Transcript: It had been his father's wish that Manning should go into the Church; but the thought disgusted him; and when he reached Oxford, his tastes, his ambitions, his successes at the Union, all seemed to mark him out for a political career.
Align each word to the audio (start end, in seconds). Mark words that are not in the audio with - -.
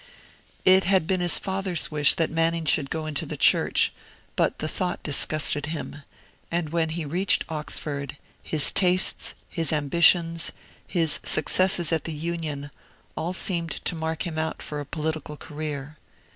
It 0.65 0.83
had 0.85 1.05
been 1.05 1.19
his 1.19 1.37
father's 1.37 1.91
wish 1.91 2.15
that 2.15 2.31
Manning 2.31 2.65
should 2.65 2.89
go 2.89 3.05
into 3.05 3.23
the 3.23 3.37
Church; 3.37 3.93
but 4.35 4.57
the 4.57 4.67
thought 4.67 5.03
disgusted 5.03 5.67
him; 5.67 5.97
and 6.49 6.69
when 6.71 6.89
he 6.89 7.05
reached 7.05 7.45
Oxford, 7.47 8.17
his 8.41 8.71
tastes, 8.71 9.35
his 9.47 9.71
ambitions, 9.71 10.51
his 10.87 11.19
successes 11.23 11.91
at 11.91 12.05
the 12.05 12.13
Union, 12.13 12.71
all 13.15 13.31
seemed 13.31 13.73
to 13.85 13.93
mark 13.93 14.25
him 14.25 14.39
out 14.39 14.63
for 14.63 14.79
a 14.79 14.87
political 14.87 15.37
career. 15.37 15.99